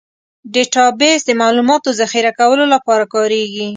[0.53, 3.67] ډیټابیس د معلوماتو ذخیره کولو لپاره کارېږي.